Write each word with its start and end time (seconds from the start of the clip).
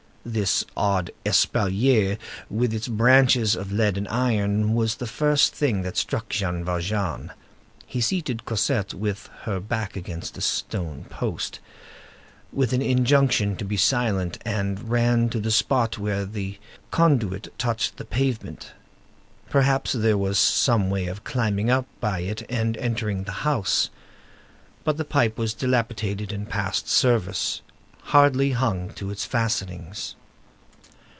This 0.23 0.63
odd 0.77 1.09
espalier, 1.25 2.19
with 2.47 2.75
its 2.75 2.87
branches 2.87 3.55
of 3.55 3.71
lead 3.71 3.97
and 3.97 4.07
iron, 4.09 4.75
was 4.75 4.95
the 4.97 5.07
first 5.07 5.55
thing 5.55 5.81
that 5.81 5.97
struck 5.97 6.29
Jean 6.29 6.63
Valjean. 6.63 7.31
He 7.87 8.01
seated 8.01 8.45
Cosette 8.45 8.93
with 8.93 9.31
her 9.45 9.59
back 9.59 9.95
against 9.95 10.37
a 10.37 10.41
stone 10.41 11.05
post, 11.09 11.59
with 12.53 12.71
an 12.71 12.83
injunction 12.83 13.55
to 13.57 13.65
be 13.65 13.77
silent, 13.77 14.37
and 14.45 14.91
ran 14.91 15.27
to 15.29 15.39
the 15.39 15.49
spot 15.49 15.97
where 15.97 16.23
the 16.23 16.59
conduit 16.91 17.51
touched 17.57 17.97
the 17.97 18.05
pavement. 18.05 18.73
Perhaps 19.49 19.93
there 19.93 20.19
was 20.19 20.37
some 20.37 20.91
way 20.91 21.07
of 21.07 21.23
climbing 21.23 21.71
up 21.71 21.87
by 21.99 22.19
it 22.19 22.43
and 22.47 22.77
entering 22.77 23.23
the 23.23 23.31
house. 23.41 23.89
But 24.83 24.97
the 24.97 25.03
pipe 25.05 25.39
was 25.39 25.55
dilapidated 25.55 26.31
and 26.31 26.47
past 26.47 26.87
service, 26.87 27.61
and 27.61 27.67
hardly 28.03 28.49
hung 28.51 28.89
to 28.89 29.11
its 29.11 29.23
fastenings. 29.25 30.15